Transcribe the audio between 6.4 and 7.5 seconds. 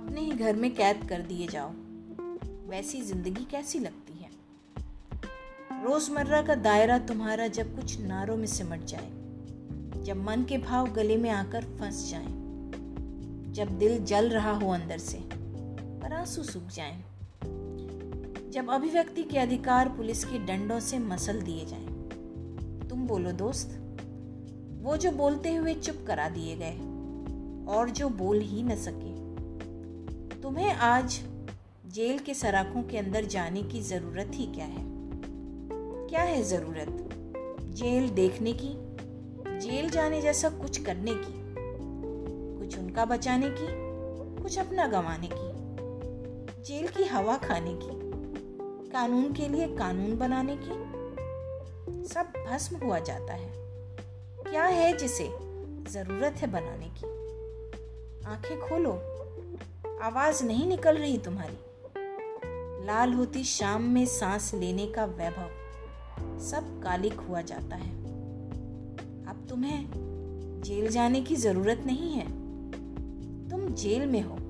का दायरा तुम्हारा